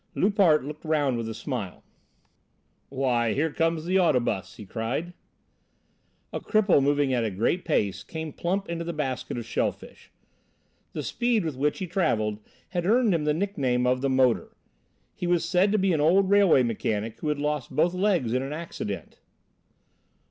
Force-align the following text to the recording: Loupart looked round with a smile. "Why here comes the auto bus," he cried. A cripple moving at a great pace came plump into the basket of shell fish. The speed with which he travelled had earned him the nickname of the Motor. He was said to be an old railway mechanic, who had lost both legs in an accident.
Loupart 0.15 0.63
looked 0.63 0.83
round 0.83 1.15
with 1.15 1.29
a 1.29 1.33
smile. 1.35 1.83
"Why 2.89 3.33
here 3.33 3.53
comes 3.53 3.85
the 3.85 3.99
auto 3.99 4.19
bus," 4.19 4.55
he 4.55 4.65
cried. 4.65 5.13
A 6.33 6.39
cripple 6.39 6.81
moving 6.81 7.13
at 7.13 7.23
a 7.23 7.29
great 7.29 7.63
pace 7.63 8.01
came 8.03 8.33
plump 8.33 8.67
into 8.67 8.83
the 8.83 8.93
basket 8.93 9.37
of 9.37 9.45
shell 9.45 9.71
fish. 9.71 10.09
The 10.93 11.03
speed 11.03 11.45
with 11.45 11.55
which 11.55 11.77
he 11.77 11.85
travelled 11.85 12.39
had 12.69 12.87
earned 12.87 13.13
him 13.13 13.25
the 13.25 13.33
nickname 13.35 13.85
of 13.85 14.01
the 14.01 14.09
Motor. 14.09 14.55
He 15.13 15.27
was 15.27 15.45
said 15.47 15.71
to 15.71 15.77
be 15.77 15.93
an 15.93 16.01
old 16.01 16.31
railway 16.31 16.63
mechanic, 16.63 17.19
who 17.19 17.27
had 17.27 17.37
lost 17.37 17.75
both 17.75 17.93
legs 17.93 18.33
in 18.33 18.41
an 18.41 18.53
accident. 18.53 19.19